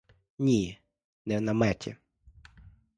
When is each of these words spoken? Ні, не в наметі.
Ні, 0.39 0.79
не 1.25 1.37
в 1.37 1.41
наметі. 1.41 1.95